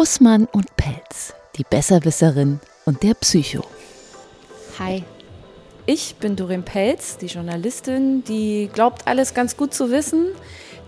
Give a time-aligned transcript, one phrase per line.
[0.00, 3.66] Bussmann und Pelz, die Besserwisserin und der Psycho.
[4.78, 5.04] Hi,
[5.84, 10.28] ich bin Doreen Pelz, die Journalistin, die glaubt, alles ganz gut zu wissen,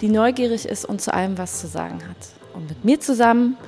[0.00, 2.16] die neugierig ist und zu allem was zu sagen hat.
[2.54, 3.58] Und mit mir zusammen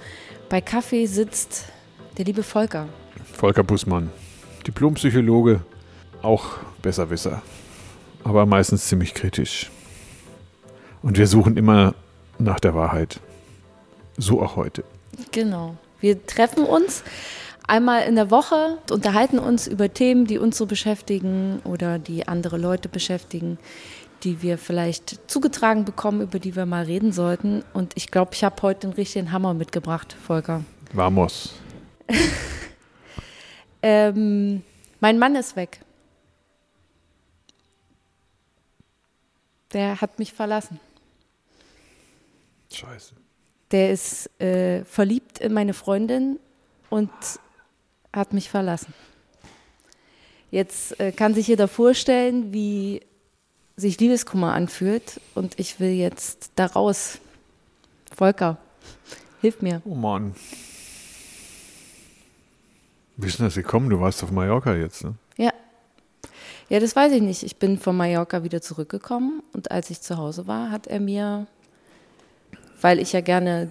[0.48, 1.66] bei Kaffee sitzt
[2.16, 2.88] der liebe Volker.
[3.34, 4.10] Volker Bussmann,
[4.66, 5.60] Diplompsychologe,
[6.22, 7.42] auch Besserwisser,
[8.22, 9.70] aber meistens ziemlich kritisch.
[11.02, 11.94] Und wir suchen immer
[12.38, 13.20] nach der Wahrheit.
[14.16, 14.84] So auch heute.
[15.32, 15.76] Genau.
[16.00, 17.02] Wir treffen uns
[17.66, 22.58] einmal in der Woche, unterhalten uns über Themen, die uns so beschäftigen oder die andere
[22.58, 23.58] Leute beschäftigen,
[24.22, 27.64] die wir vielleicht zugetragen bekommen, über die wir mal reden sollten.
[27.72, 30.64] Und ich glaube, ich habe heute den richtigen Hammer mitgebracht, Volker.
[30.92, 31.54] Vamos.
[33.82, 34.62] ähm,
[35.00, 35.80] mein Mann ist weg.
[39.72, 40.78] Der hat mich verlassen.
[42.72, 43.14] Scheiße.
[43.70, 46.38] Der ist äh, verliebt in meine Freundin
[46.90, 47.10] und
[48.12, 48.94] hat mich verlassen.
[50.50, 53.00] Jetzt äh, kann sich jeder vorstellen, wie
[53.76, 57.18] sich Liebeskummer anfühlt und ich will jetzt da raus.
[58.14, 58.58] Volker,
[59.40, 59.82] hilf mir.
[59.84, 60.34] Oh Mann.
[63.16, 63.90] Wie ist denn das gekommen?
[63.90, 65.14] Du warst auf Mallorca jetzt, ne?
[65.36, 65.52] Ja.
[66.68, 67.42] Ja, das weiß ich nicht.
[67.42, 71.46] Ich bin von Mallorca wieder zurückgekommen und als ich zu Hause war, hat er mir,
[72.84, 73.70] weil ich ja gerne,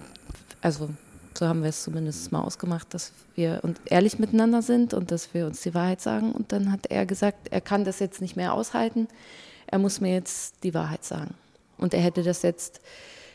[0.60, 0.90] also
[1.34, 5.46] so haben wir es zumindest mal ausgemacht, dass wir ehrlich miteinander sind und dass wir
[5.46, 6.32] uns die Wahrheit sagen.
[6.32, 9.06] Und dann hat er gesagt, er kann das jetzt nicht mehr aushalten.
[9.68, 11.34] Er muss mir jetzt die Wahrheit sagen.
[11.78, 12.80] Und er hätte das jetzt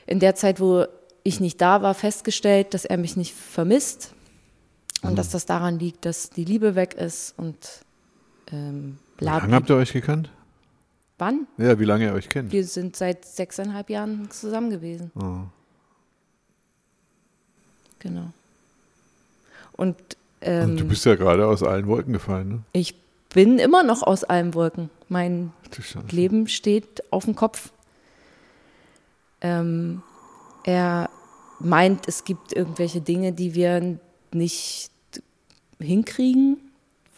[0.06, 0.84] in der Zeit, wo
[1.24, 4.14] ich nicht da war, festgestellt, dass er mich nicht vermisst
[5.02, 5.16] und mhm.
[5.16, 7.56] dass das daran liegt, dass die Liebe weg ist und
[8.52, 8.98] ähm.
[9.18, 10.30] Wie lange habt ihr euch gekannt?
[11.18, 11.48] Wann?
[11.58, 12.52] Ja, wie lange ihr euch kennt?
[12.52, 15.12] Wir sind seit sechseinhalb Jahren zusammen gewesen.
[15.16, 15.48] Oh.
[18.00, 18.32] Genau.
[19.74, 19.96] Und,
[20.42, 22.60] ähm, Und, du bist ja gerade aus allen Wolken gefallen, ne?
[22.74, 22.96] Ich
[23.34, 24.90] bin immer noch aus allen Wolken.
[25.08, 25.52] Mein
[26.12, 27.72] Leben steht auf dem Kopf.
[29.42, 30.02] Ähm,
[30.64, 31.10] er
[31.60, 34.00] meint, es gibt irgendwelche Dinge, die wir
[34.32, 34.92] nicht
[35.80, 36.58] hinkriegen,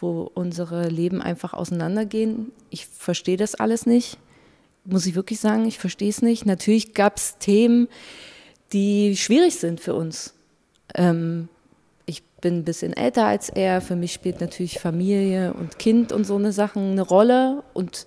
[0.00, 2.52] wo unsere Leben einfach auseinandergehen.
[2.70, 4.18] Ich verstehe das alles nicht,
[4.84, 6.46] muss ich wirklich sagen, ich verstehe es nicht.
[6.46, 7.88] Natürlich gab es Themen,
[8.72, 10.34] die schwierig sind für uns.
[10.94, 11.48] Ähm,
[12.06, 13.80] ich bin ein bisschen älter als er.
[13.80, 17.62] Für mich spielt natürlich Familie und Kind und so eine Sachen eine Rolle.
[17.74, 18.06] Und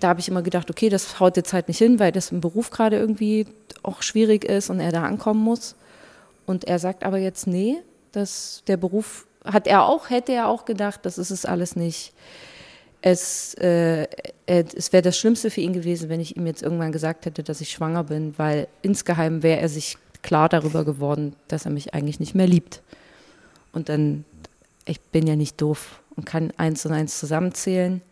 [0.00, 2.40] da habe ich immer gedacht, okay, das haut jetzt halt nicht hin, weil das im
[2.40, 3.46] Beruf gerade irgendwie
[3.82, 5.76] auch schwierig ist und er da ankommen muss.
[6.46, 7.76] Und er sagt aber jetzt, nee,
[8.12, 12.12] dass der Beruf hat er auch, hätte er auch gedacht, das ist es alles nicht.
[13.02, 14.08] Es, äh,
[14.46, 17.60] es wäre das Schlimmste für ihn gewesen, wenn ich ihm jetzt irgendwann gesagt hätte, dass
[17.60, 22.18] ich schwanger bin, weil insgeheim wäre er sich klar darüber geworden, dass er mich eigentlich
[22.18, 22.82] nicht mehr liebt.
[23.72, 24.24] Und dann,
[24.84, 28.02] ich bin ja nicht doof und kann eins und eins zusammenzählen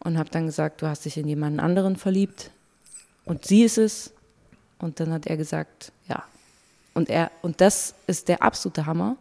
[0.00, 2.50] und habe dann gesagt, du hast dich in jemanden anderen verliebt
[3.24, 4.12] und sie ist es.
[4.80, 6.24] Und dann hat er gesagt, ja.
[6.92, 9.16] Und er, und das ist der absolute Hammer.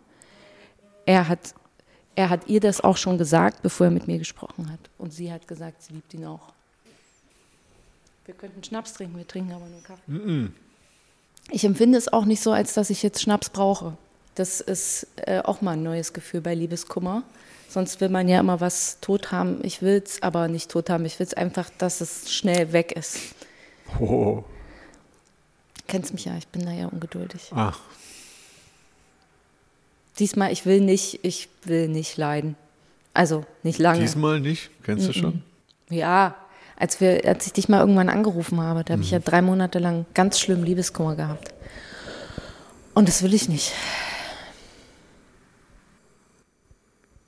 [1.06, 1.54] Er hat,
[2.16, 4.80] er hat ihr das auch schon gesagt, bevor er mit mir gesprochen hat.
[4.98, 6.52] Und sie hat gesagt, sie liebt ihn auch.
[8.26, 10.12] Wir könnten Schnaps trinken, wir trinken aber nur Kaffee.
[10.12, 10.50] Mm -mm
[11.52, 13.98] ich empfinde es auch nicht so, als dass ich jetzt Schnaps brauche.
[14.36, 17.24] Das ist äh, auch mal ein neues Gefühl bei Liebeskummer.
[17.70, 19.59] Sonst will man ja immer was tot haben.
[19.64, 21.06] Ich will es aber nicht tot haben.
[21.06, 23.18] Ich will es einfach, dass es schnell weg ist.
[24.00, 24.44] Oh.
[25.88, 27.52] Kennst mich ja, ich bin da ja ungeduldig.
[27.54, 27.80] Ach.
[30.20, 32.56] Diesmal, ich will nicht, ich will nicht leiden.
[33.14, 34.00] Also nicht lange.
[34.02, 34.70] Diesmal nicht?
[34.84, 35.14] Kennst mm -mm.
[35.14, 35.44] du schon?
[35.90, 36.36] Ja,
[36.76, 39.24] als, wir, als ich dich mal irgendwann angerufen habe, da habe ich ja mhm.
[39.24, 41.54] drei Monate lang ganz schlimm Liebeskummer gehabt.
[42.94, 43.74] Und das will ich nicht.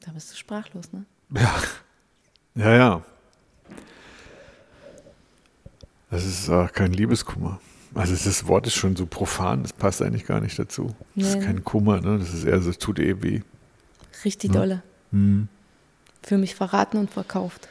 [0.06, 1.06] Da bist du sprachlos, ne?
[1.34, 1.56] Ja.
[2.56, 3.02] Ja, ja.
[6.10, 7.60] Das ist auch kein Liebeskummer.
[7.94, 10.96] Also das Wort ist schon so profan, das passt eigentlich gar nicht dazu.
[11.16, 11.40] Das nee.
[11.40, 12.20] ist kein Kummer, ne?
[12.20, 13.42] Das ist eher so, tut eh weh.
[14.24, 14.60] Richtig ja?
[14.60, 14.84] dolle.
[15.12, 15.48] Mhm.
[16.22, 17.70] Für mich verraten und verkauft.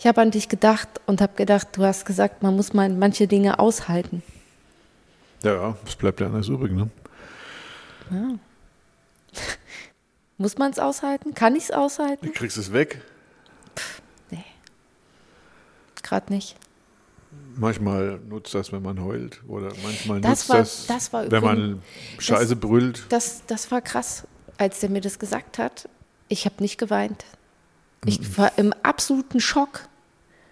[0.00, 3.28] Ich habe an dich gedacht und habe gedacht, du hast gesagt, man muss mal manche
[3.28, 4.22] Dinge aushalten.
[5.42, 6.88] Ja, es bleibt ja anders übrig, ne?
[8.10, 8.38] Ja.
[10.38, 11.34] muss man es aushalten?
[11.34, 12.24] Kann ich es aushalten?
[12.24, 13.02] Du kriegst es weg?
[13.76, 14.00] Pff,
[14.30, 14.44] nee.
[16.02, 16.56] Gerade nicht.
[17.56, 19.42] Manchmal nutzt das, wenn man heult.
[19.48, 21.82] Oder manchmal das nutzt war, das, das war wenn man
[22.18, 23.04] Scheiße das, brüllt.
[23.10, 24.26] Das, das war krass,
[24.56, 25.90] als der mir das gesagt hat.
[26.28, 27.26] Ich habe nicht geweint.
[28.06, 29.89] Ich war im absoluten Schock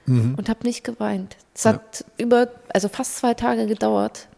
[0.08, 0.34] mhm.
[0.36, 1.36] und habe nicht geweint.
[1.54, 2.24] Es hat ja.
[2.24, 4.28] über, also fast zwei Tage gedauert,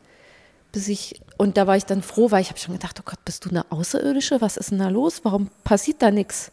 [0.72, 3.24] bis ich, und da war ich dann froh, weil ich habe schon gedacht, oh Gott,
[3.24, 4.40] bist du eine Außerirdische?
[4.40, 5.20] Was ist denn da los?
[5.24, 6.52] Warum passiert da nichts?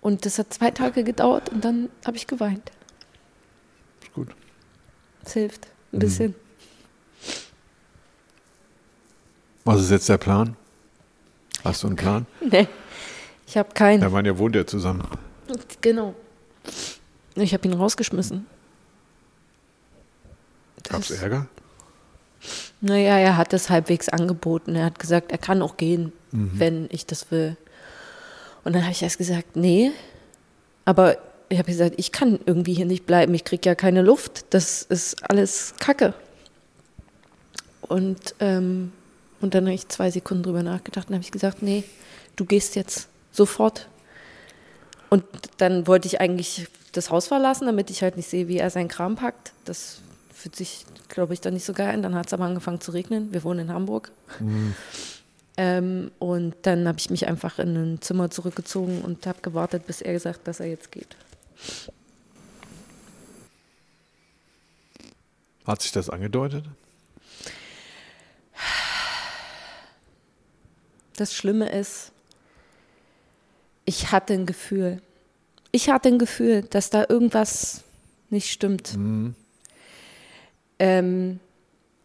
[0.00, 2.70] Und das hat zwei Tage gedauert und dann habe ich geweint.
[4.02, 4.28] Ist gut.
[5.24, 6.34] Es hilft ein bisschen.
[9.64, 10.56] Was ist jetzt der Plan?
[11.64, 12.26] Hast du einen Plan?
[12.40, 12.66] Nee,
[13.46, 14.02] ich habe keinen.
[14.02, 15.06] Ja, man ja wohnt ja zusammen.
[15.80, 16.14] Genau.
[17.40, 18.46] Ich habe ihn rausgeschmissen.
[20.88, 21.46] Gab es Ärger?
[22.80, 24.74] Naja, er hat es halbwegs angeboten.
[24.74, 27.56] Er hat gesagt, er kann auch gehen, wenn ich das will.
[28.64, 29.92] Und dann habe ich erst gesagt, nee.
[30.84, 33.34] Aber ich habe gesagt, ich kann irgendwie hier nicht bleiben.
[33.34, 34.46] Ich kriege ja keine Luft.
[34.50, 36.14] Das ist alles Kacke.
[37.82, 38.92] Und, ähm,
[39.40, 41.84] und dann habe ich zwei Sekunden drüber nachgedacht und habe ich gesagt, nee,
[42.36, 43.88] du gehst jetzt sofort.
[45.10, 45.24] Und
[45.58, 48.88] dann wollte ich eigentlich das Haus verlassen, damit ich halt nicht sehe, wie er seinen
[48.88, 49.52] Kram packt.
[49.64, 50.00] Das
[50.32, 52.02] fühlt sich, glaube ich, dann nicht so geil an.
[52.02, 53.32] Dann hat es aber angefangen zu regnen.
[53.32, 54.10] Wir wohnen in Hamburg.
[55.56, 60.00] Ähm, und dann habe ich mich einfach in ein Zimmer zurückgezogen und habe gewartet, bis
[60.00, 61.16] er gesagt hat, dass er jetzt geht.
[65.66, 66.64] Hat sich das angedeutet?
[71.16, 72.12] Das Schlimme ist,
[73.84, 75.02] ich hatte ein Gefühl.
[75.72, 77.82] Ich hatte ein Gefühl, dass da irgendwas
[78.30, 78.96] nicht stimmt.
[80.78, 81.40] Ähm,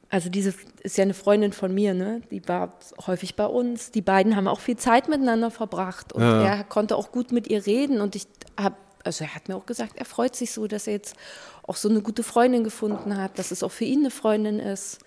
[0.09, 0.53] also diese
[0.83, 2.21] ist ja eine Freundin von mir, ne?
[2.31, 2.73] Die war
[3.07, 3.91] häufig bei uns.
[3.91, 6.43] Die beiden haben auch viel Zeit miteinander verbracht und Ja.
[6.43, 8.27] er konnte auch gut mit ihr reden und ich
[8.59, 11.15] habe, also er hat mir auch gesagt, er freut sich so, dass er jetzt
[11.63, 14.99] auch so eine gute Freundin gefunden hat, dass es auch für ihn eine Freundin ist.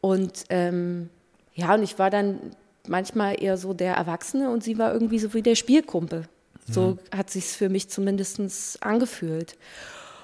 [0.00, 1.08] Und ähm,
[1.54, 2.38] ja, und ich war dann
[2.86, 6.28] manchmal eher so der Erwachsene und sie war irgendwie so wie der Spielkumpel.
[6.68, 9.56] So hat sich's für mich zumindest angefühlt.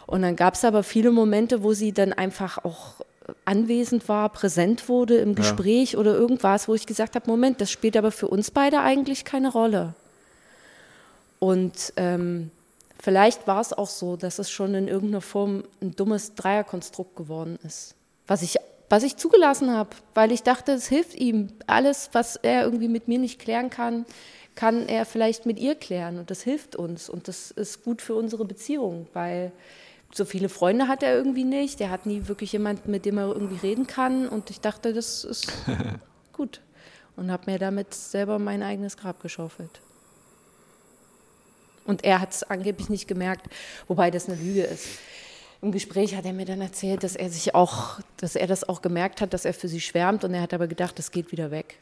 [0.06, 2.96] Und dann gab es aber viele Momente, wo sie dann einfach auch
[3.44, 7.96] anwesend war, präsent wurde im Gespräch oder irgendwas, wo ich gesagt habe, Moment, das spielt
[7.96, 9.94] aber für uns beide eigentlich keine Rolle.
[11.38, 12.50] Und ähm,
[13.00, 17.58] vielleicht war es auch so, dass es schon in irgendeiner Form ein dummes Dreierkonstrukt geworden
[17.64, 17.94] ist.
[18.26, 18.56] Was ich,
[18.88, 21.48] was ich zugelassen habe, weil ich dachte, es hilft ihm.
[21.66, 24.04] Alles, was er irgendwie mit mir nicht klären kann,
[24.54, 26.18] kann er vielleicht mit ihr klären.
[26.18, 27.08] Und das hilft uns.
[27.08, 29.52] Und das ist gut für unsere Beziehung, weil
[30.12, 31.80] so viele Freunde hat er irgendwie nicht.
[31.80, 34.28] Er hat nie wirklich jemanden, mit dem er irgendwie reden kann.
[34.28, 35.52] Und ich dachte, das ist
[36.32, 36.60] gut.
[37.16, 39.80] Und habe mir damit selber mein eigenes Grab geschaufelt.
[41.84, 43.46] Und er hat es angeblich nicht gemerkt,
[43.88, 44.86] wobei das eine Lüge ist.
[45.60, 48.82] Im Gespräch hat er mir dann erzählt, dass er sich auch, dass er das auch
[48.82, 51.50] gemerkt hat, dass er für sie schwärmt und er hat aber gedacht, das geht wieder
[51.50, 51.78] weg.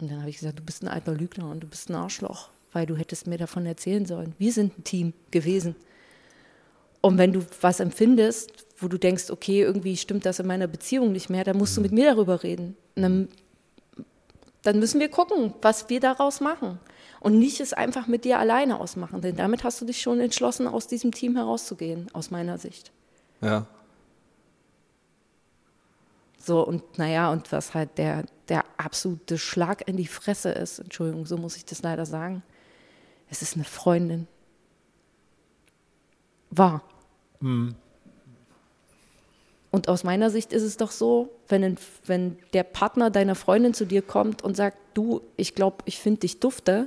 [0.00, 2.50] Und dann habe ich gesagt, du bist ein alter Lügner und du bist ein Arschloch,
[2.72, 4.34] weil du hättest mir davon erzählen sollen.
[4.38, 5.74] Wir sind ein Team gewesen.
[7.00, 11.12] Und wenn du was empfindest, wo du denkst, okay, irgendwie stimmt das in meiner Beziehung
[11.12, 12.76] nicht mehr, dann musst du mit mir darüber reden.
[12.94, 13.28] Und dann,
[14.62, 16.78] dann müssen wir gucken, was wir daraus machen.
[17.20, 20.66] Und nicht es einfach mit dir alleine ausmachen, denn damit hast du dich schon entschlossen,
[20.66, 22.92] aus diesem Team herauszugehen, aus meiner Sicht.
[23.40, 23.66] Ja.
[26.46, 31.26] So, und naja, und was halt der, der absolute Schlag in die Fresse ist, Entschuldigung,
[31.26, 32.44] so muss ich das leider sagen,
[33.28, 34.28] es ist eine Freundin.
[36.50, 36.82] War.
[39.72, 43.74] Und aus meiner Sicht ist es doch so, wenn, ein, wenn der Partner deiner Freundin
[43.74, 46.86] zu dir kommt und sagt, du, ich glaube, ich finde dich dufte,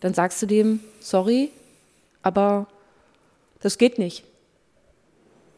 [0.00, 1.50] dann sagst du dem, sorry,
[2.22, 2.66] aber
[3.60, 4.22] das geht nicht.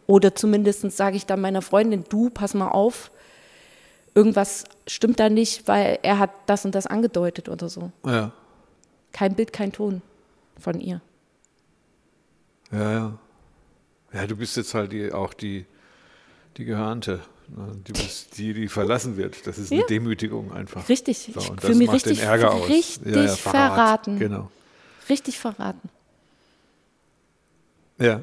[0.06, 3.10] Oder zumindest sage ich dann meiner Freundin, du, pass mal auf,
[4.14, 7.90] irgendwas stimmt da nicht, weil er hat das und das angedeutet oder so.
[8.06, 8.32] Ja.
[9.12, 10.02] Kein Bild, kein Ton
[10.58, 11.00] von ihr.
[12.72, 13.18] Ja, ja.
[14.12, 15.66] Ja, du bist jetzt halt die, auch die,
[16.56, 17.20] die Gehörnte.
[17.48, 17.72] ne?
[17.84, 19.46] Du bist die, die verlassen wird.
[19.46, 19.86] Das ist eine Ja.
[19.88, 20.88] Demütigung einfach.
[20.88, 22.68] Richtig, So, ich und fühle das mich macht richtig, den Ärger aus.
[22.68, 23.74] richtig Ja, ja, Verrat.
[23.74, 24.18] verraten.
[24.18, 24.50] Genau.
[25.08, 25.88] Richtig verraten.
[27.98, 28.22] Ja.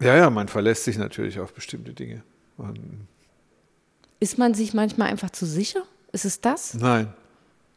[0.00, 2.22] Ja, ja, man verlässt sich natürlich auf bestimmte Dinge.
[2.56, 3.06] Man,
[4.22, 5.82] Ist man sich manchmal einfach zu sicher?
[6.12, 6.74] Ist es das?
[6.74, 7.12] nein,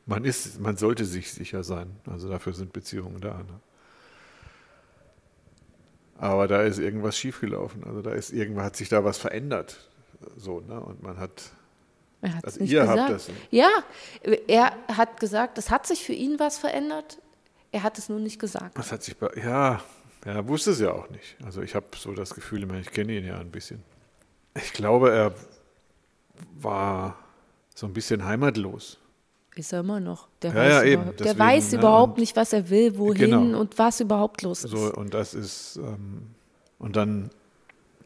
[0.06, 1.88] man ist, man sollte sich sicher sein.
[2.06, 3.38] Also dafür sind Beziehungen da.
[3.40, 3.60] Ne?
[6.20, 7.84] Aber da ist irgendwas schiefgelaufen.
[7.84, 9.90] Also da ist irgendwann hat sich da was verändert.
[10.38, 10.80] So, ne?
[10.80, 11.52] Und man hat,
[12.22, 13.00] Er hat es Also nicht ihr gesagt.
[13.00, 13.70] habt das- Ja,
[14.48, 17.18] er hat gesagt, es hat sich für ihn was verändert.
[17.72, 18.78] Er hat es nur nicht gesagt.
[18.78, 19.82] was hat sich bei, ja,
[20.24, 21.36] er wusste es ja auch nicht.
[21.44, 23.84] Also ich habe so das Gefühl, ich kenne ihn ja ein bisschen.
[24.56, 25.34] Ich glaube, er
[26.60, 27.16] war
[27.74, 28.98] so ein bisschen heimatlos.
[29.56, 30.28] Ist er immer noch.
[30.42, 31.04] Der Ja, weiß, ja, eben.
[31.04, 33.60] der Deswegen, weiß ne, überhaupt nicht, was er will, wohin Genau.
[33.60, 34.72] und was überhaupt los ist.
[34.72, 36.28] So, und das ist, ähm,
[36.78, 37.30] und dann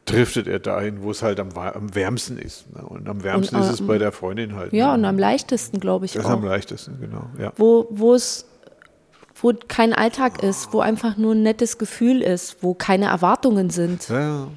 [0.04, 2.72] driftet er dahin, wo es halt am, am wärmsten ist.
[2.74, 2.82] Ne?
[2.82, 4.72] Und am wärmsten Und, ist es ähm, bei der Freundin halt.
[4.72, 4.94] Ja, ne?
[4.94, 6.34] und am leichtesten, glaube ich Das ist auch.
[6.34, 7.24] am leichtesten, genau.
[7.38, 7.52] Ja.
[7.56, 8.46] wo, wo es
[9.42, 14.06] wo kein Alltag ist, wo einfach nur ein nettes Gefühl ist, wo keine Erwartungen sind.
[14.08, 14.48] Ja.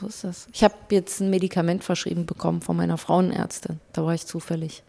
[0.00, 0.46] So ist das.
[0.52, 3.80] Ich habe jetzt ein Medikament verschrieben bekommen von meiner Frauenärztin.
[3.92, 4.82] Da war ich zufällig.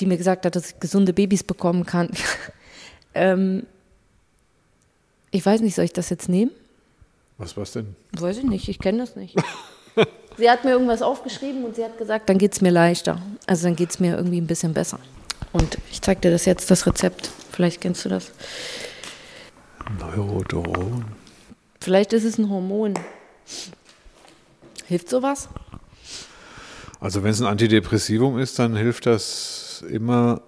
[0.00, 2.10] Die mir gesagt hat, dass ich gesunde Babys bekommen kann.
[3.14, 3.66] ähm,
[5.30, 6.50] ich weiß nicht, soll ich das jetzt nehmen?
[7.38, 7.94] Was war's denn?
[8.12, 9.36] Weiß ich nicht, ich kenne das nicht.
[10.36, 13.20] sie hat mir irgendwas aufgeschrieben und sie hat gesagt, dann geht es mir leichter.
[13.46, 14.98] Also dann geht es mir irgendwie ein bisschen besser.
[15.52, 17.30] Und ich zeige dir das jetzt, das Rezept.
[17.50, 18.32] Vielleicht kennst du das.
[19.98, 21.04] Neurodron.
[21.80, 22.94] Vielleicht ist es ein Hormon.
[24.86, 25.48] Hilft sowas?
[27.00, 30.42] Also wenn es ein Antidepressivum ist, dann hilft das immer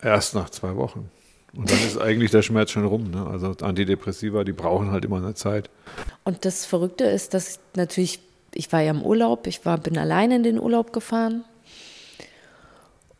[0.00, 1.10] erst nach zwei Wochen.
[1.56, 3.10] Und dann ist eigentlich der Schmerz schon rum.
[3.10, 3.26] Ne?
[3.26, 5.70] Also Antidepressiva, die brauchen halt immer eine Zeit.
[6.24, 8.20] Und das Verrückte ist, dass ich natürlich,
[8.54, 11.44] ich war ja im Urlaub, ich war, bin alleine in den Urlaub gefahren.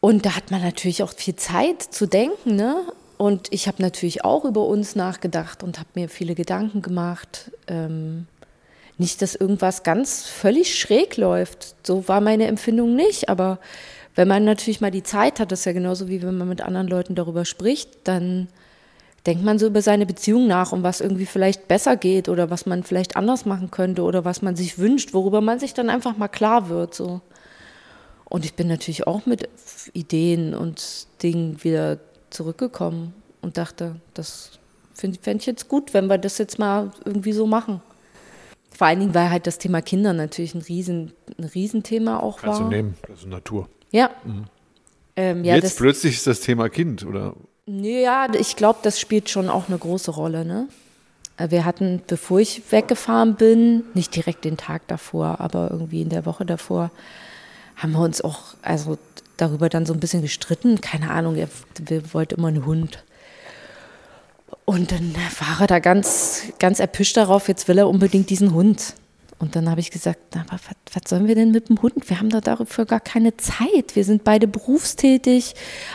[0.00, 2.82] Und da hat man natürlich auch viel Zeit zu denken, ne?
[3.16, 7.50] Und ich habe natürlich auch über uns nachgedacht und habe mir viele Gedanken gemacht.
[7.66, 8.26] Ähm,
[8.98, 11.74] nicht, dass irgendwas ganz völlig schräg läuft.
[11.86, 13.28] So war meine Empfindung nicht.
[13.28, 13.58] Aber
[14.14, 16.62] wenn man natürlich mal die Zeit hat, das ist ja genauso wie wenn man mit
[16.62, 18.48] anderen Leuten darüber spricht, dann
[19.26, 22.64] denkt man so über seine Beziehung nach und was irgendwie vielleicht besser geht oder was
[22.64, 26.16] man vielleicht anders machen könnte oder was man sich wünscht, worüber man sich dann einfach
[26.16, 26.94] mal klar wird.
[26.94, 27.20] So.
[28.24, 29.48] Und ich bin natürlich auch mit
[29.92, 31.98] Ideen und Dingen wieder
[32.30, 34.58] zurückgekommen und dachte, das
[34.94, 37.82] fände fänd ich jetzt gut, wenn wir das jetzt mal irgendwie so machen.
[38.76, 42.60] Vor allen Dingen, weil halt das Thema Kinder natürlich ein, Riesen, ein Riesenthema auch Kannst
[42.60, 42.68] war.
[42.68, 43.68] du nehmen, also Natur.
[43.90, 44.10] Ja.
[45.16, 47.34] Ähm, ja, Jetzt das, plötzlich ist das Thema Kind, oder?
[47.66, 50.44] ja, ich glaube, das spielt schon auch eine große Rolle.
[50.44, 50.68] Ne?
[51.38, 56.10] Äh, Wir hatten, bevor ich weggefahren bin, nicht direkt den Tag davor, aber irgendwie in
[56.10, 56.90] der Woche davor,
[57.76, 58.98] haben wir uns auch also
[59.38, 60.80] darüber dann so ein bisschen gestritten.
[60.82, 61.48] Keine Ahnung, er
[61.80, 63.04] wir wollte immer einen Hund.
[64.66, 68.94] Und dann war er da ganz, ganz erpischt darauf, jetzt will er unbedingt diesen Hund.
[69.38, 72.08] Und dann habe ich gesagt, na, aber was, was sollen wir denn mit dem Hund?
[72.08, 73.94] Wir haben da dafür gar keine Zeit.
[73.94, 75.54] Wir sind beide berufstätig,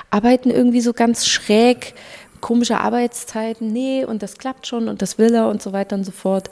[0.10, 1.96] arbeiten irgendwie so ganz schräg,
[2.40, 3.68] komische Arbeitszeiten.
[3.68, 6.50] Nee, und das klappt schon und das will er und so weiter und so fort.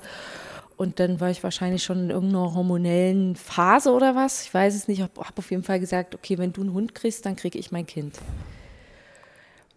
[0.75, 4.43] Und dann war ich wahrscheinlich schon in irgendeiner hormonellen Phase oder was.
[4.43, 4.97] Ich weiß es nicht.
[4.99, 7.59] Ich habe hab auf jeden Fall gesagt, okay, wenn du einen Hund kriegst, dann kriege
[7.59, 8.15] ich mein Kind.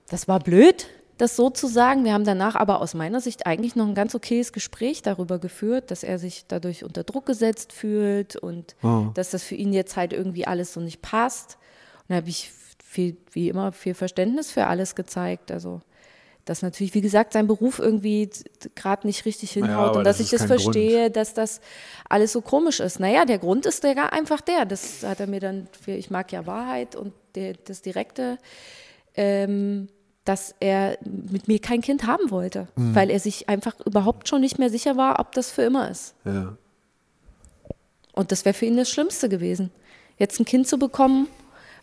[0.08, 0.86] Das war blöd,
[1.22, 2.04] das so zu sagen.
[2.04, 5.92] Wir haben danach aber aus meiner Sicht eigentlich noch ein ganz okayes Gespräch darüber geführt,
[5.92, 9.06] dass er sich dadurch unter Druck gesetzt fühlt und Oh.
[9.14, 11.58] dass das für ihn jetzt halt irgendwie alles so nicht passt.
[12.00, 12.50] Und da habe ich
[12.84, 15.52] viel, wie immer viel Verständnis für alles gezeigt.
[15.52, 15.80] Also
[16.44, 18.28] dass natürlich, wie gesagt, sein Beruf irgendwie
[18.74, 21.60] gerade nicht richtig hinhaut aber und dass das ich das verstehe, dass das
[22.08, 22.98] alles so komisch ist.
[22.98, 24.64] Naja, der Grund ist der einfach der.
[24.64, 28.38] Das hat er mir dann, für, ich mag ja Wahrheit und der, das Direkte,
[29.14, 29.86] ähm,
[30.24, 32.94] dass er mit mir kein Kind haben wollte, Mhm.
[32.94, 36.14] weil er sich einfach überhaupt schon nicht mehr sicher war, ob das für immer ist.
[36.24, 36.56] Ja.
[38.12, 39.70] Und das wäre für ihn das Schlimmste gewesen.
[40.18, 41.28] Jetzt ein Kind zu bekommen,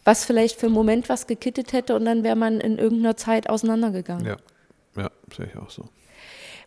[0.05, 3.49] was vielleicht für einen Moment was gekittet hätte und dann wäre man in irgendeiner Zeit
[3.49, 4.25] auseinandergegangen.
[4.25, 4.37] Ja,
[4.95, 5.85] ja sehe ich auch so.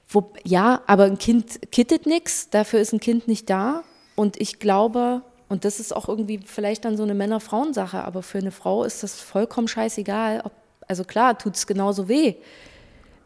[0.08, 3.82] Wo, ja, aber ein Kind kittet nichts, dafür ist ein Kind nicht da.
[4.14, 8.38] Und ich glaube, und das ist auch irgendwie vielleicht dann so eine Männer-Frauen-Sache, aber für
[8.38, 10.42] eine Frau ist das vollkommen scheißegal.
[10.44, 10.52] Ob,
[10.92, 12.34] also klar, tut es genauso weh,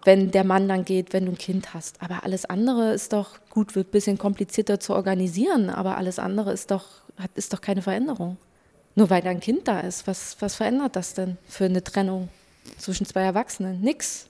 [0.05, 2.01] wenn der Mann dann geht, wenn du ein Kind hast.
[2.01, 6.53] Aber alles andere ist doch gut, wird ein bisschen komplizierter zu organisieren, aber alles andere
[6.53, 6.85] ist doch,
[7.19, 8.37] hat, ist doch keine Veränderung.
[8.95, 12.29] Nur weil da ein Kind da ist, was, was verändert das denn für eine Trennung
[12.79, 13.81] zwischen zwei Erwachsenen?
[13.81, 14.29] Nix.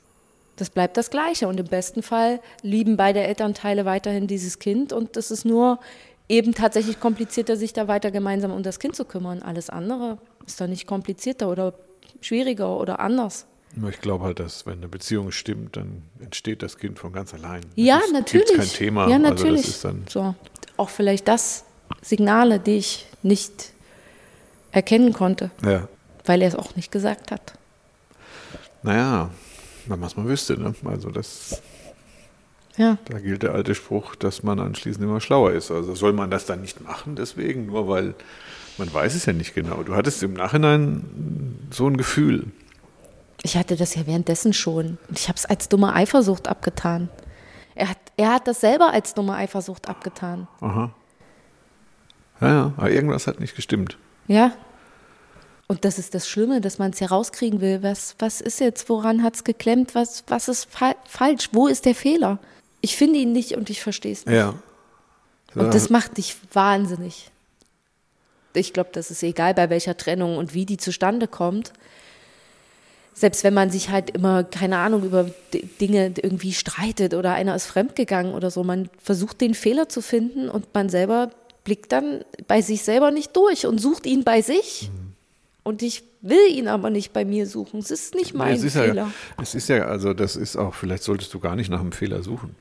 [0.57, 1.47] Das bleibt das Gleiche.
[1.47, 4.95] Und im besten Fall lieben beide Elternteile weiterhin dieses Kind.
[4.95, 5.79] Und es ist nur
[6.27, 9.43] eben tatsächlich komplizierter, sich da weiter gemeinsam um das Kind zu kümmern.
[9.43, 10.17] Alles andere
[10.47, 11.75] ist doch nicht komplizierter oder
[12.21, 13.47] schwieriger oder anders.
[13.91, 17.61] Ich glaube halt, dass wenn eine Beziehung stimmt, dann entsteht das Kind von ganz allein.
[17.75, 18.47] Ja, Es natürlich.
[18.47, 19.09] Gibt's kein Thema.
[19.09, 19.63] Ja, Also natürlich.
[19.67, 20.35] das ist dann, so.
[20.79, 21.65] Auch vielleicht das
[22.01, 23.73] Signale, die ich nicht
[24.73, 25.89] erkennen konnte, ja.
[26.25, 27.53] weil er es auch nicht gesagt hat.
[28.83, 29.31] Naja,
[29.87, 30.59] wenn man es mal wüsste.
[30.61, 30.75] Ne?
[30.85, 31.61] Also das,
[32.77, 32.99] Ja.
[33.07, 35.71] da gilt der alte Spruch, dass man anschließend immer schlauer ist.
[35.71, 38.15] Also soll man das dann nicht machen deswegen, nur weil
[38.79, 39.83] man weiß es ja nicht genau.
[39.83, 42.47] Du hattest im Nachhinein so ein Gefühl.
[43.43, 44.99] Ich hatte das ja währenddessen schon.
[45.09, 47.09] Und ich habe es als dumme Eifersucht abgetan.
[47.75, 50.49] Er hat, er hat das selber als dumme Eifersucht abgetan.
[50.61, 50.91] Aha.
[52.41, 53.99] Ja, ja, aber irgendwas hat nicht gestimmt.
[54.27, 54.53] Ja.
[55.69, 57.83] Und das ist das Schlimme, dass man es herauskriegen will.
[57.83, 59.95] Was, was ist jetzt, woran hat es geklemmt?
[59.95, 61.51] Was, was ist fa falsch?
[61.53, 62.39] Wo ist der Fehler?
[62.81, 64.35] Ich finde ihn nicht und ich verstehe es nicht.
[64.37, 64.55] Ja,
[65.55, 67.31] Und das macht dich wahnsinnig.
[68.57, 71.73] Ich glaube, das ist egal, bei welcher Trennung und wie die zustande kommt.
[73.15, 75.31] Selbst wenn man sich halt immer, keine Ahnung, über
[75.81, 80.51] Dinge irgendwie streitet oder einer ist fremdgegangen oder so, man versucht den Fehler zu finden
[80.51, 81.31] und man selber
[81.65, 84.91] blickt dann bei sich selber nicht durch und sucht ihn bei sich.
[84.93, 85.13] Mhm.
[85.65, 87.81] Und ich will ihn aber nicht bei mir suchen.
[87.81, 88.95] Es ist nicht mein nee, es Fehler.
[88.95, 91.93] Ja, es ist ja, also das ist auch, vielleicht solltest du gar nicht nach einem
[91.93, 92.55] Fehler suchen.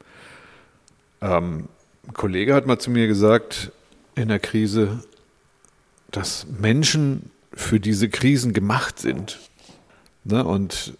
[1.22, 1.68] Ähm,
[2.08, 3.72] ein Kollege hat mal zu mir gesagt,
[4.16, 5.04] in der Krise,
[6.16, 9.40] dass Menschen für diese Krisen gemacht sind.
[10.24, 10.44] Ne?
[10.44, 10.94] Und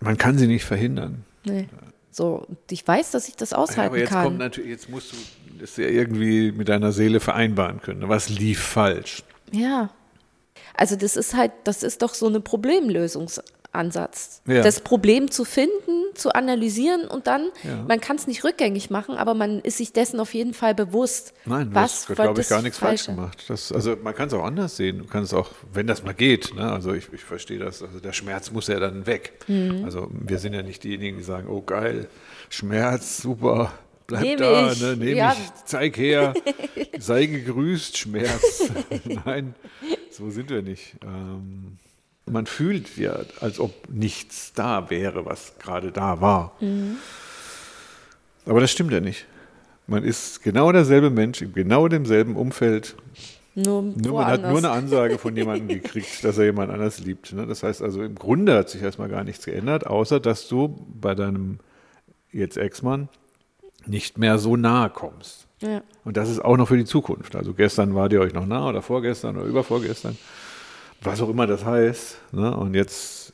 [0.00, 1.24] man kann sie nicht verhindern.
[1.44, 1.68] Nee.
[2.10, 4.24] So, ich weiß, dass ich das aushalten ja, aber jetzt kann.
[4.24, 5.16] Kommt natürlich, jetzt musst du
[5.60, 8.08] das ja irgendwie mit deiner Seele vereinbaren können.
[8.08, 9.22] Was lief falsch?
[9.52, 9.90] Ja.
[10.74, 14.42] Also das ist halt, das ist doch so eine Problemlösungs Ansatz.
[14.46, 14.62] Ja.
[14.62, 17.84] Das Problem zu finden, zu analysieren und dann, ja.
[17.86, 21.32] man kann es nicht rückgängig machen, aber man ist sich dessen auf jeden Fall bewusst.
[21.44, 23.44] Nein, was du hast, glaube ich, gar nichts falsch gemacht.
[23.48, 24.98] Das, also man kann es auch anders sehen.
[24.98, 26.70] Du kannst auch, wenn das mal geht, ne?
[26.70, 29.38] also ich, ich verstehe das, also der Schmerz muss ja dann weg.
[29.46, 29.84] Mhm.
[29.84, 32.08] Also wir sind ja nicht diejenigen, die sagen, oh geil,
[32.48, 33.72] Schmerz, super,
[34.08, 34.80] bleib Nehm da, ich.
[34.80, 34.96] ne?
[34.96, 35.32] nehme ja.
[35.32, 36.34] ich, zeig her,
[36.98, 38.70] sei gegrüßt, Schmerz.
[39.24, 39.54] Nein,
[40.10, 40.96] so sind wir nicht.
[41.04, 41.78] Ähm,
[42.30, 46.56] man fühlt ja, als ob nichts da wäre, was gerade da war.
[46.60, 46.96] Mhm.
[48.46, 49.26] Aber das stimmt ja nicht.
[49.86, 52.96] Man ist genau derselbe Mensch, in genau demselben Umfeld.
[53.54, 57.32] Nur, nur man hat nur eine Ansage von jemandem gekriegt, dass er jemand anders liebt.
[57.32, 57.46] Ne?
[57.46, 61.14] Das heißt also, im Grunde hat sich erstmal gar nichts geändert, außer dass du bei
[61.14, 61.58] deinem
[62.32, 63.08] jetzt Ex-Mann
[63.86, 65.46] nicht mehr so nahe kommst.
[65.60, 65.82] Ja.
[66.04, 67.34] Und das ist auch noch für die Zukunft.
[67.36, 70.16] Also gestern war ihr euch noch nah oder vorgestern oder übervorgestern
[71.02, 72.18] was auch immer das heißt.
[72.32, 72.56] Ne?
[72.56, 73.32] Und jetzt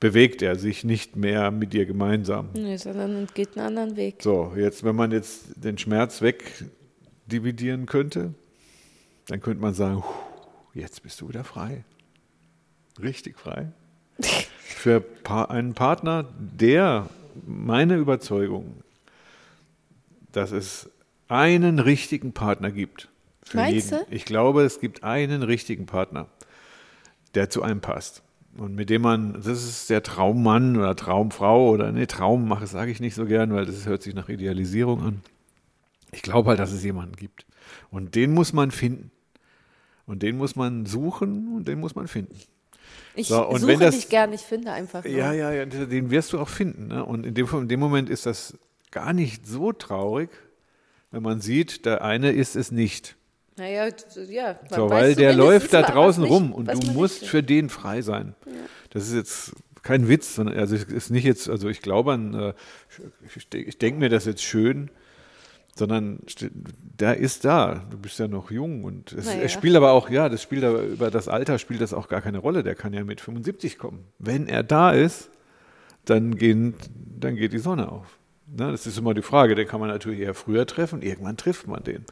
[0.00, 2.50] bewegt er sich nicht mehr mit dir gemeinsam.
[2.54, 4.22] Nee, sondern geht einen anderen Weg.
[4.22, 8.34] So, jetzt, wenn man jetzt den Schmerz wegdividieren könnte,
[9.26, 10.02] dann könnte man sagen,
[10.74, 11.84] jetzt bist du wieder frei.
[13.00, 13.72] Richtig frei.
[14.60, 17.08] Für einen Partner, der
[17.46, 18.82] meine Überzeugung,
[20.32, 20.90] dass es
[21.26, 23.08] einen richtigen Partner gibt.
[23.52, 24.04] Meinst jeden.
[24.04, 24.14] du?
[24.14, 26.26] Ich glaube, es gibt einen richtigen Partner
[27.34, 28.22] der zu einem passt.
[28.56, 32.98] Und mit dem man, das ist der Traummann oder Traumfrau oder ne, Traummache sage ich
[32.98, 35.22] nicht so gern, weil das hört sich nach Idealisierung an.
[36.10, 37.46] Ich glaube halt, dass es jemanden gibt.
[37.90, 39.10] Und den muss man finden.
[40.06, 42.34] Und den muss man suchen und den muss man finden.
[43.14, 45.04] Ich so, und suche wenn das, dich gern, ich finde einfach.
[45.04, 45.12] Nur.
[45.12, 46.88] Ja, ja, ja, den wirst du auch finden.
[46.88, 47.04] Ne?
[47.04, 48.56] Und in dem, in dem Moment ist das
[48.90, 50.30] gar nicht so traurig,
[51.10, 53.17] wenn man sieht, der eine ist es nicht.
[53.58, 53.88] Naja,
[54.28, 54.58] ja.
[54.70, 58.34] So, weil der läuft da draußen nicht, rum und du musst für den frei sein.
[58.46, 58.52] Ja.
[58.90, 62.34] Das ist jetzt kein Witz, sondern also es ist nicht jetzt, also ich glaube an,
[62.34, 62.52] äh,
[63.50, 64.90] ich, denke mir das jetzt schön,
[65.74, 66.20] sondern
[66.80, 67.86] der ist da.
[67.90, 69.48] Du bist ja noch jung und es, naja.
[69.48, 72.38] spielt aber auch, ja, das spielt aber über das Alter spielt das auch gar keine
[72.38, 72.62] Rolle.
[72.62, 74.04] Der kann ja mit 75 kommen.
[74.18, 75.30] Wenn er da ist,
[76.04, 76.74] dann, gehen,
[77.18, 78.18] dann geht die Sonne auf.
[78.56, 81.66] Ne, das ist immer die Frage, den kann man natürlich eher früher treffen, irgendwann trifft
[81.66, 82.04] man den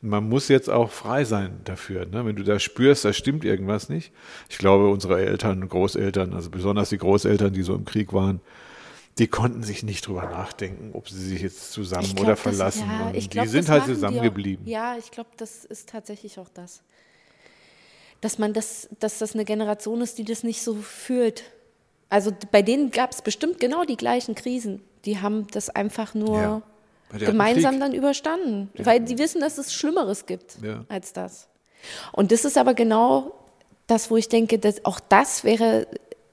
[0.00, 2.06] man muss jetzt auch frei sein dafür.
[2.06, 2.24] Ne?
[2.24, 4.12] Wenn du da spürst, da stimmt irgendwas nicht.
[4.48, 8.40] Ich glaube, unsere Eltern, Großeltern, also besonders die Großeltern, die so im Krieg waren,
[9.18, 12.88] die konnten sich nicht drüber nachdenken, ob sie sich jetzt zusammen glaub, oder verlassen.
[12.88, 14.66] Das, ja, glaub, die sind halt zusammengeblieben.
[14.66, 16.82] Ja, ich glaube, das ist tatsächlich auch das.
[18.20, 21.42] Dass man das, dass das eine Generation ist, die das nicht so fühlt.
[22.08, 24.82] Also bei denen gab es bestimmt genau die gleichen Krisen.
[25.04, 26.62] Die haben das einfach nur ja
[27.16, 28.86] gemeinsam dann überstanden, ja.
[28.86, 30.84] weil die wissen, dass es Schlimmeres gibt ja.
[30.88, 31.48] als das.
[32.12, 33.34] Und das ist aber genau
[33.86, 35.86] das, wo ich denke, dass auch das wäre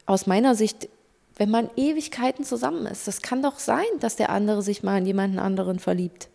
[0.06, 0.89] aus meiner Sicht,
[1.38, 3.08] wenn man Ewigkeiten zusammen ist.
[3.08, 6.30] Das kann doch sein, dass der andere sich mal in jemanden anderen verliebt.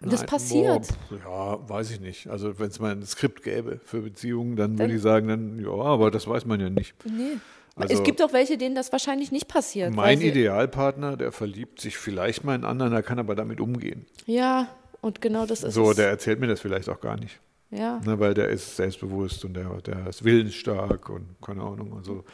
[0.00, 0.88] Und Nein, das passiert.
[1.08, 2.28] Boah, ja, weiß ich nicht.
[2.28, 5.58] Also wenn es mal ein Skript gäbe für Beziehungen, dann, dann würde ich sagen, dann
[5.58, 6.94] ja, aber das weiß man ja nicht.
[7.04, 7.38] Nee.
[7.76, 9.94] Also es gibt auch welche, denen das wahrscheinlich nicht passiert.
[9.94, 14.06] Mein Idealpartner, der verliebt sich vielleicht mal in einen anderen, der kann aber damit umgehen.
[14.24, 14.68] Ja,
[15.02, 15.90] und genau das ist so.
[15.90, 15.96] es.
[15.96, 17.38] der erzählt mir das vielleicht auch gar nicht.
[17.70, 18.00] Ja.
[18.04, 22.24] Ne, weil der ist selbstbewusst und der, der ist willensstark und keine Ahnung und so.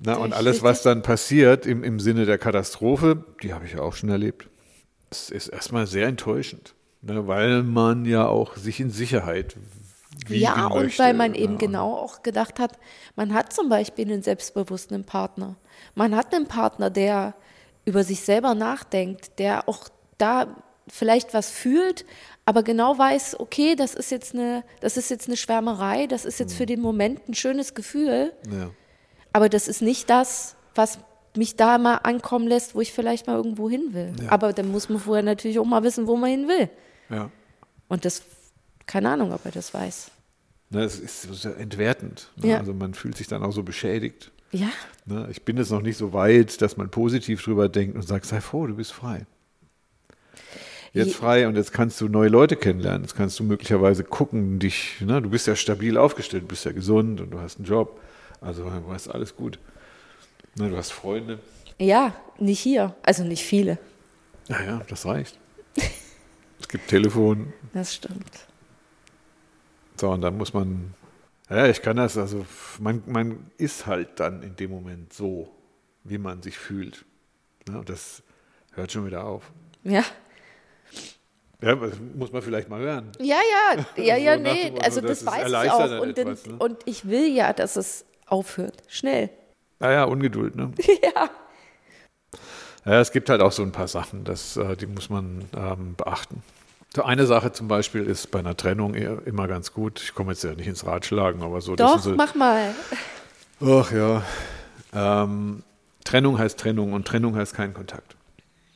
[0.00, 3.80] Na, und alles, was dann passiert im, im Sinne der Katastrophe, die habe ich ja
[3.80, 4.48] auch schon erlebt.
[5.10, 9.56] Das ist erstmal sehr enttäuschend, ne, weil man ja auch sich in Sicherheit
[10.28, 11.58] ja, und weil man eben ja.
[11.58, 12.78] genau auch gedacht hat,
[13.16, 15.56] man hat zum Beispiel einen selbstbewussten Partner.
[15.94, 17.34] Man hat einen Partner, der
[17.84, 20.46] über sich selber nachdenkt, der auch da
[20.88, 22.04] vielleicht was fühlt,
[22.46, 26.38] aber genau weiß, okay, das ist jetzt eine, das ist jetzt eine Schwärmerei, das ist
[26.38, 26.58] jetzt mhm.
[26.58, 28.32] für den Moment ein schönes Gefühl.
[28.50, 28.70] Ja.
[29.32, 30.98] Aber das ist nicht das, was
[31.36, 34.12] mich da mal ankommen lässt, wo ich vielleicht mal irgendwo hin will.
[34.22, 34.30] Ja.
[34.30, 36.70] Aber dann muss man vorher natürlich auch mal wissen, wo man hin will.
[37.10, 37.30] Ja.
[37.88, 38.22] Und das,
[38.86, 40.10] keine Ahnung, ob er das weiß.
[40.70, 42.30] Ne, es ist so entwertend.
[42.36, 42.48] Ne?
[42.50, 42.58] Ja.
[42.58, 44.30] Also man fühlt sich dann auch so beschädigt.
[44.52, 44.68] Ja,
[45.06, 45.28] Ne?
[45.30, 48.40] Ich bin jetzt noch nicht so weit, dass man positiv drüber denkt und sagt, sei
[48.40, 49.26] froh, du bist frei.
[50.92, 53.02] Jetzt Je- frei und jetzt kannst du neue Leute kennenlernen.
[53.02, 55.20] Jetzt kannst du möglicherweise gucken, dich, ne?
[55.20, 58.00] du bist ja stabil aufgestellt, du bist ja gesund und du hast einen Job.
[58.40, 59.58] Also du hast alles gut.
[60.56, 60.70] Ne?
[60.70, 61.40] Du hast Freunde.
[61.78, 62.94] ja, nicht hier.
[63.02, 63.78] Also nicht viele.
[64.48, 65.38] Ja, ja, das reicht.
[66.60, 67.52] es gibt Telefon.
[67.72, 68.46] Das stimmt.
[69.96, 70.94] So, und dann muss man,
[71.48, 72.44] ja, ich kann das, also
[72.80, 75.48] man, man ist halt dann in dem Moment so,
[76.02, 77.04] wie man sich fühlt.
[77.68, 77.78] Ne?
[77.78, 78.22] Und das
[78.72, 79.50] hört schon wieder auf.
[79.82, 80.04] Ja.
[81.60, 83.12] Ja, das muss man vielleicht mal hören.
[83.20, 86.00] Ja, ja, ja, ja, So nee, also das das, weiß ich auch.
[86.00, 86.56] Und, etwas, ne?
[86.58, 88.82] und ich will ja, dass es aufhört.
[88.88, 89.30] Schnell.
[89.78, 90.72] Naja, Ungeduld, ne?
[91.02, 91.30] Ja.
[92.86, 95.94] Ja, es gibt halt auch so ein paar Sachen, das, äh, die muss man ähm,
[95.96, 96.42] beachten.
[97.02, 100.00] Eine Sache zum Beispiel ist bei einer Trennung eher- immer ganz gut.
[100.02, 101.74] Ich komme jetzt ja nicht ins Ratschlagen, aber so.
[101.76, 102.74] das Doch, so, mach mal.
[103.60, 104.22] Ach ja.
[104.92, 105.62] Ähm,
[106.04, 108.14] Trennung heißt Trennung und Trennung heißt kein Kontakt.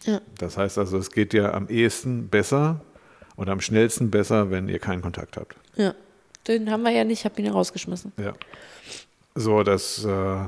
[0.04, 0.20] Ja.
[0.38, 2.80] Das heißt also, es geht dir am ehesten besser
[3.36, 5.56] und am schnellsten besser, wenn ihr keinen Kontakt habt.
[5.76, 5.94] Ja.
[6.46, 8.12] Den haben wir ja nicht, ich habe ihn ja rausgeschmissen.
[8.16, 8.32] Ja.
[9.34, 10.38] So, dass äh,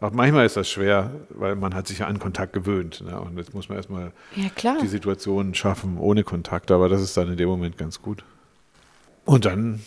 [0.00, 3.02] auch manchmal ist das schwer, weil man hat sich ja an Kontakt gewöhnt.
[3.02, 3.20] Ne?
[3.20, 7.28] Und jetzt muss man erstmal Ja, die Situation schaffen ohne Kontakt, aber das ist dann
[7.28, 8.24] in dem Moment ganz gut.
[9.24, 9.82] Und dann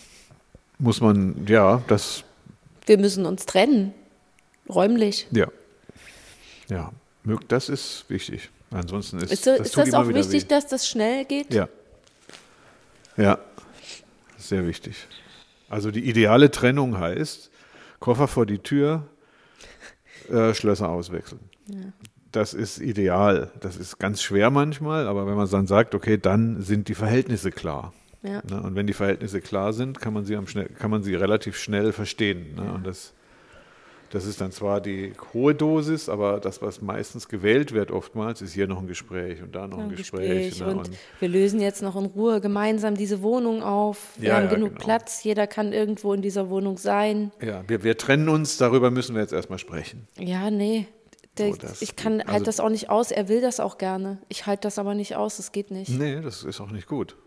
[0.80, 2.24] muss man, ja, das,
[2.86, 3.94] Wir müssen uns trennen.
[4.70, 5.28] Räumlich.
[5.32, 5.48] ja,
[6.70, 6.92] ja,
[7.50, 8.50] das ist wichtig.
[8.72, 10.48] Ansonsten ist, Ist, das, das ist das auch wichtig, weh.
[10.48, 11.54] dass das schnell geht?
[11.54, 11.68] Ja.
[13.18, 13.38] Ja,
[14.38, 14.96] sehr wichtig.
[15.70, 17.52] Also die ideale Trennung heißt,
[18.00, 19.04] Koffer vor die Tür,
[20.30, 21.42] äh, Schlösser auswechseln.
[22.32, 23.52] Das ist ideal.
[23.60, 27.52] Das ist ganz schwer manchmal, aber wenn man dann sagt, okay, dann sind die Verhältnisse
[27.52, 27.94] klar.
[28.24, 28.42] Ja.
[28.50, 28.62] Ne?
[28.62, 31.58] Und wenn die Verhältnisse klar sind, kann man sie, am schnell, kann man sie relativ
[31.58, 32.56] schnell verstehen.
[32.56, 32.74] Ne?
[32.74, 33.14] Und das,
[34.14, 38.54] das ist dann zwar die hohe Dosis, aber das, was meistens gewählt wird oftmals, ist
[38.54, 40.50] hier noch ein Gespräch und da noch ein Ein Gespräch.
[40.50, 40.60] Gespräch.
[40.68, 40.76] ne?
[40.78, 44.10] Und wir lösen jetzt noch in Ruhe gemeinsam diese Wohnung auf.
[44.18, 44.82] Wir Ja, haben ja, genug genau.
[44.86, 45.24] Platz.
[45.24, 47.32] Jeder kann irgendwo in dieser Wohnung sein.
[47.42, 50.08] Ja, wir, wir trennen uns, darüber müssen wir jetzt erstmal sprechen.
[50.20, 50.86] Ja, nee.
[51.40, 53.10] Der, So, das ich kann halt also- das auch nicht aus.
[53.10, 54.20] Er will das auch gerne.
[54.30, 55.38] Ich halte das aber nicht aus.
[55.38, 55.90] Das geht nicht.
[55.90, 57.18] Nee, das ist auch nicht gut.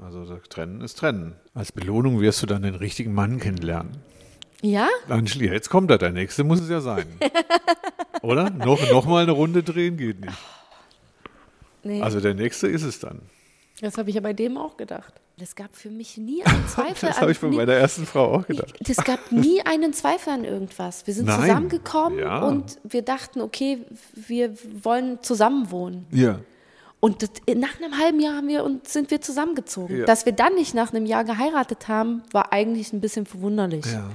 [0.00, 1.34] Also das Trennen ist Trennen.
[1.52, 3.98] Als Belohnung wirst du dann den richtigen Mann kennenlernen.
[4.62, 4.88] Ja?
[5.08, 7.06] Angeli, jetzt kommt er, der nächste muss es ja sein.
[8.22, 8.50] Oder?
[8.50, 10.36] Noch, noch mal eine Runde drehen geht nicht.
[11.82, 12.02] Nee.
[12.02, 13.22] Also der nächste ist es dann.
[13.80, 15.14] das habe ich ja bei dem auch gedacht.
[15.42, 18.04] Es gab für mich nie einen Zweifel Das an habe ich bei nie- meiner ersten
[18.04, 18.74] Frau auch gedacht.
[18.86, 21.06] Es gab nie einen Zweifel an irgendwas.
[21.06, 21.40] Wir sind Nein.
[21.40, 22.42] zusammengekommen Ja.
[22.46, 23.78] und wir dachten, okay,
[24.14, 26.06] wir wollen zusammenwohnen.
[26.10, 26.40] Ja.
[27.02, 30.00] Und das, nach einem halben Jahr haben wir uns, sind wir zusammengezogen.
[30.00, 30.04] Ja.
[30.04, 33.86] Dass wir dann nicht nach einem Jahr geheiratet haben, war eigentlich ein bisschen verwunderlich.
[33.86, 34.10] ja.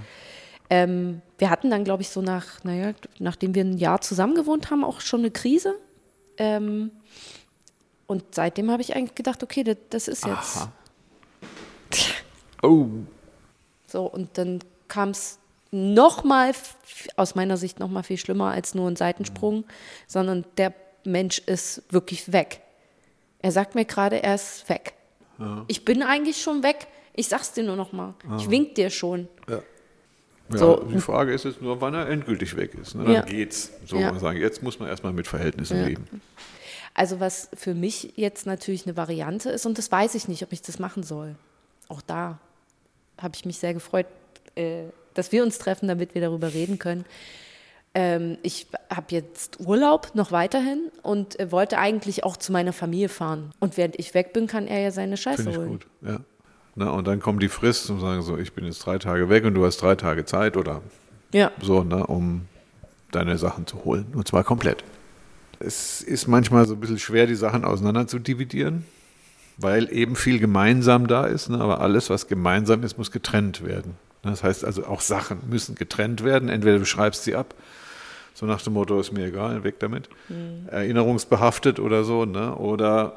[0.70, 4.84] Ähm, wir hatten dann, glaube ich, so nach, naja, nachdem wir ein Jahr zusammengewohnt haben,
[4.84, 5.76] auch schon eine Krise.
[6.38, 6.92] Ähm,
[8.08, 10.72] und seitdem habe ich eigentlich gedacht, okay, das, das ist jetzt Aha.
[12.64, 12.88] Oh.
[13.86, 14.06] so.
[14.06, 15.40] Und dann kam es
[15.72, 16.54] nochmal,
[17.16, 19.66] aus meiner Sicht nochmal viel schlimmer als nur ein Seitensprung,
[20.08, 20.74] sondern der
[21.04, 22.62] Mensch ist wirklich weg.
[23.40, 24.94] Er sagt mir gerade, er ist weg.
[25.68, 26.88] Ich bin eigentlich schon weg.
[27.14, 28.16] Ich sag's dir nur noch mal.
[28.40, 29.28] Ich wink dir schon.
[29.48, 29.62] Ja,
[30.50, 30.84] So.
[30.94, 32.94] die Frage ist jetzt nur, wann er endgültig weg ist.
[32.96, 33.04] Ne?
[33.04, 33.22] Dann Ja.
[33.22, 33.72] geht's.
[33.86, 34.18] So Ja.
[34.20, 34.38] sagen.
[34.40, 35.88] Jetzt muss man erstmal mit Verhältnissen Ja.
[35.88, 36.06] leben.
[36.94, 40.54] Also was für mich jetzt natürlich eine Variante ist, und das weiß ich nicht, ob
[40.54, 41.36] ich das machen soll.
[41.88, 42.40] Auch da
[43.18, 44.06] habe ich mich sehr gefreut,
[44.56, 47.06] äh, dass wir uns treffen, damit wir darüber reden können.
[47.94, 53.08] Ähm, ich habe jetzt Urlaub noch weiterhin und äh, wollte eigentlich auch zu meiner Familie
[53.10, 53.52] fahren.
[53.60, 55.70] Und während ich weg bin, kann er ja seine Scheiße Finde ich holen.
[55.70, 55.88] gut.
[56.02, 56.20] Ja.
[56.76, 59.46] Na, und dann kommt die Frist und sagen so, ich bin jetzt drei Tage weg
[59.46, 60.82] und du hast drei Tage Zeit oder
[61.32, 62.48] Ja, so, ne, um
[63.12, 64.08] deine Sachen zu holen.
[64.14, 64.84] Und zwar komplett.
[65.60, 68.86] Es ist manchmal so ein bisschen schwer, die Sachen auseinander zu dividieren,
[69.58, 73.96] weil eben viel gemeinsam da ist, ne, aber alles, was gemeinsam ist, muss getrennt werden.
[74.22, 76.50] Das heißt also, auch Sachen müssen getrennt werden.
[76.50, 77.54] Entweder du schreibst sie ab,
[78.34, 80.10] so nach dem Motto, ist mir egal, weg damit.
[80.68, 82.54] Erinnerungsbehaftet oder so, ne?
[82.56, 83.14] oder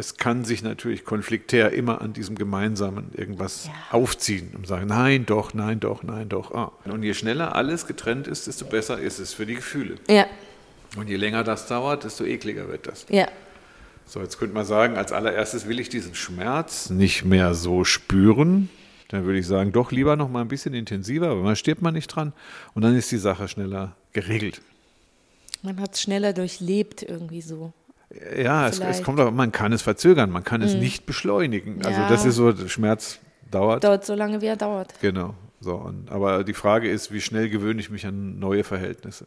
[0.00, 5.52] es kann sich natürlich konfliktär immer an diesem Gemeinsamen irgendwas aufziehen und sagen, nein, doch,
[5.54, 6.52] nein, doch, nein, doch.
[6.54, 6.72] Ah.
[6.86, 9.96] Und je schneller alles getrennt ist, desto besser ist es für die Gefühle.
[10.08, 10.26] ja,
[10.96, 13.06] Und je länger das dauert, desto ekliger wird das.
[13.10, 13.28] ja.
[14.06, 18.68] So, jetzt könnte man sagen, als allererstes will ich diesen Schmerz nicht mehr so spüren.
[19.06, 21.94] Dann würde ich sagen, doch lieber noch mal ein bisschen intensiver, aber man stirbt man
[21.94, 22.32] nicht dran
[22.74, 24.62] und dann ist die Sache schneller geregelt.
[25.62, 27.72] Man hat es schneller durchlebt irgendwie so.
[28.36, 31.84] Ja, es, es kommt auch, man kann es verzögern, man kann es nicht beschleunigen.
[31.84, 32.08] Also Ja.
[32.08, 33.20] das ist so, Schmerz
[33.50, 33.84] dauert.
[33.84, 34.94] Dauert so lange, wie er dauert.
[35.00, 35.34] Genau.
[35.60, 39.26] So, und, aber die Frage ist, wie schnell gewöhne ich mich an neue Verhältnisse?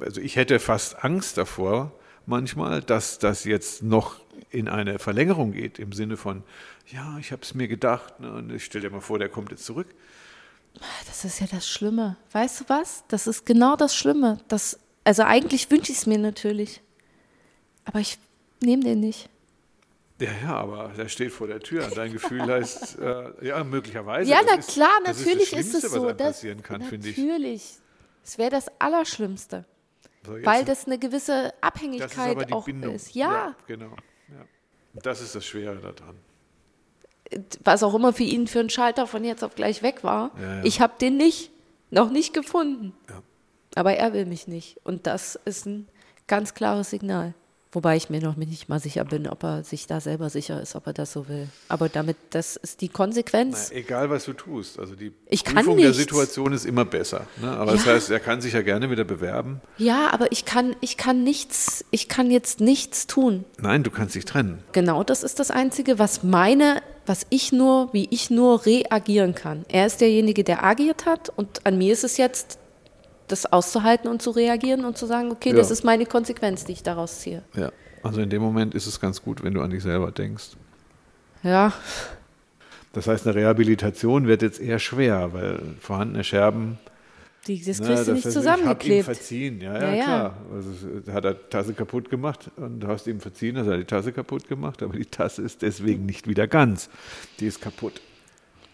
[0.00, 1.92] Also ich hätte fast Angst davor,
[2.26, 4.16] manchmal, dass das jetzt noch
[4.50, 6.42] in eine Verlängerung geht, im Sinne von,
[6.88, 9.50] ja, ich habe es mir gedacht, ne, und ich stell dir mal vor, der kommt
[9.50, 9.86] jetzt zurück.
[11.06, 12.16] Das ist ja das Schlimme.
[12.32, 13.04] Weißt du was?
[13.08, 14.38] Das ist genau das Schlimme.
[14.48, 16.80] Das, also eigentlich wünsche ich es mir natürlich.
[17.90, 18.18] Aber ich
[18.62, 19.28] nehme den nicht.
[20.20, 21.88] Ja, ja, aber der steht vor der Tür.
[21.94, 24.30] Dein Gefühl heißt, äh, ja, möglicherweise.
[24.30, 26.04] Ja, na ist- klar, natürlich ist, das ist, es so.
[26.04, 27.16] Was Das, passieren kann, finde ich.
[27.16, 27.74] natürlich.
[28.22, 29.64] Es wäre das Allerschlimmste.
[30.26, 32.94] So, Weil das eine gewisse ist Abhängigkeit die auch Bindung.
[32.94, 33.14] ist.
[33.14, 33.86] Ja, genau.
[34.28, 34.44] Ja.
[35.02, 36.16] Das ist das Schwere daran.
[37.64, 40.32] was auch immer für ihn für ein Schalter von jetzt auf gleich weg war.
[40.38, 40.64] Ja, ja.
[40.64, 41.50] Ich habe den nicht,
[41.90, 42.92] noch nicht gefunden.
[43.08, 43.22] Ja.
[43.76, 44.76] Aber er will mich nicht.
[44.84, 45.88] Und das ist ein
[46.26, 47.32] ganz klares Signal.
[47.72, 50.74] Wobei ich mir noch nicht mal sicher bin, ob er sich da selber sicher ist,
[50.74, 51.46] ob er das so will.
[51.68, 53.68] Aber damit, das ist die Konsequenz.
[53.70, 54.80] Na, egal, was du tust.
[54.80, 55.94] Also die Ich kann Prüfung der.
[55.94, 57.26] Situation ist immer besser.
[57.40, 57.48] Ne?
[57.48, 57.92] Aber das Ja.
[57.92, 59.60] heißt, er kann sich ja gerne wieder bewerben.
[59.78, 63.44] Ja, aber ich kann, ich kann nichts, ich kann jetzt nichts tun.
[63.58, 64.64] Nein, du kannst dich trennen.
[64.72, 69.64] Genau, das ist das Einzige, was meine, was ich nur, wie ich nur reagieren kann.
[69.68, 72.58] Er ist derjenige, der agiert hat und an mir ist es jetzt,
[73.30, 75.56] das auszuhalten und zu reagieren und zu sagen, okay, Ja.
[75.56, 77.42] das ist meine Konsequenz, die ich daraus ziehe.
[77.54, 77.70] Ja.
[78.02, 80.50] Also in dem Moment ist es ganz gut, wenn du an dich selber denkst.
[81.42, 81.72] Ja,
[82.92, 86.78] Das heißt, eine Rehabilitation wird jetzt eher schwer, weil vorhandene Scherben.
[87.46, 89.04] die, das ne, kriegst du nicht heißt, Ich habe ihm zusammengeklebt.
[89.04, 89.60] verziehen.
[89.60, 90.04] Ja, ja, Ja, ja.
[90.04, 90.36] klar.
[90.52, 94.12] Also, hat er Tasse kaputt gemacht und du hast ihm verziehen, dass er die Tasse
[94.12, 96.90] kaputt gemacht, aber die Tasse ist deswegen nicht wieder ganz.
[97.38, 98.00] Die ist kaputt.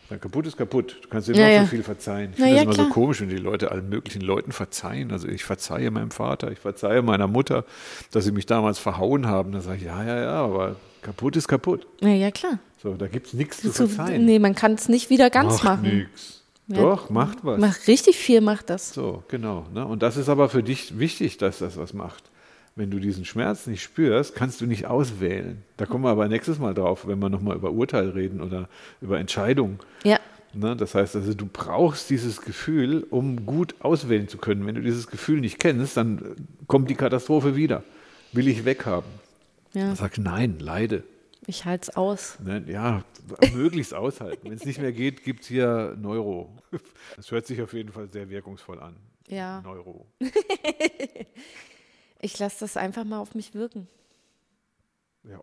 [0.09, 0.99] Dann kaputt ist kaputt.
[1.03, 1.61] Du kannst dir Ja, noch ja.
[1.63, 2.31] so viel verzeihen.
[2.31, 2.93] Ich finde ja, das immer so klar.
[2.93, 5.11] komisch, wenn die Leute allen möglichen Leuten verzeihen.
[5.11, 7.65] Also ich verzeihe meinem Vater, ich verzeihe meiner Mutter,
[8.13, 9.53] dass sie mich damals verhauen haben.
[9.53, 11.87] Dann sage ich, ja, ja, ja, aber kaputt ist kaputt.
[12.01, 12.59] Ja, ja, klar.
[12.83, 14.25] So, da gibt es nichts zu So, verzeihen.
[14.25, 15.83] nee, man kann es nicht wieder ganz macht machen.
[15.99, 16.43] nix.
[16.69, 16.77] Ja.
[16.79, 17.61] Doch, macht was.
[17.61, 18.93] Macht richtig viel macht das.
[18.93, 19.67] So, genau.
[19.73, 19.87] Ne?
[19.87, 22.25] Und das ist aber für dich wichtig, dass das was macht.
[22.77, 25.63] Wenn du diesen Schmerz nicht spürst, kannst du nicht auswählen.
[25.77, 28.69] Da kommen wir aber nächstes Mal drauf, wenn wir nochmal über Urteil reden oder
[29.01, 29.79] über Entscheidungen.
[30.05, 30.21] Ja,
[30.57, 30.75] Ne?
[30.75, 34.67] Das heißt also, du brauchst dieses Gefühl, um gut auswählen zu können.
[34.67, 36.37] Wenn du dieses Gefühl nicht kennst, dann
[36.67, 37.85] kommt die Katastrophe wieder.
[38.33, 39.11] Will ich weghaben.
[39.75, 39.87] ja.
[39.87, 41.05] Dann sagst nein, leide.
[41.47, 42.39] Ich halte es aus.
[42.43, 42.65] Ne?
[42.67, 43.05] Ja,
[43.55, 44.49] möglichst aushalten.
[44.51, 46.51] Wenn es nicht mehr geht, gibt es hier Neuro.
[47.17, 48.97] Das hört sich auf jeden Fall sehr wirkungsvoll an.
[49.29, 49.61] Ja.
[49.61, 50.07] Neuro.
[52.21, 53.89] Ich lasse das einfach mal auf mich wirken.
[55.25, 55.41] Ja.